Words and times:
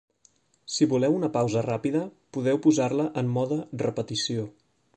Si 0.75 0.87
voleu 0.93 1.17
una 1.17 1.29
pausa 1.35 1.61
ràpida, 1.67 2.01
podeu 2.37 2.61
posar-la 2.65 3.05
en 3.23 3.29
mode 3.37 3.59
repetició. 3.87 4.49